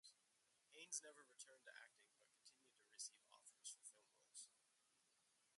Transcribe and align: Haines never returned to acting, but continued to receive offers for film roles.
Haines 0.73 0.99
never 1.05 1.21
returned 1.29 1.61
to 1.65 1.77
acting, 1.85 2.09
but 2.17 2.33
continued 2.33 2.73
to 2.81 2.89
receive 2.91 3.21
offers 3.31 3.69
for 3.69 3.83
film 3.85 4.09
roles. 4.17 4.49